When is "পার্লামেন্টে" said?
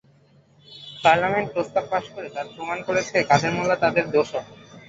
1.03-1.53